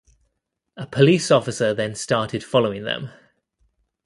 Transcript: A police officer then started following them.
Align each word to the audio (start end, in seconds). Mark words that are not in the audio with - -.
A 0.77 0.87
police 0.87 1.29
officer 1.29 1.75
then 1.75 1.93
started 1.93 2.43
following 2.43 2.85
them. 2.85 3.11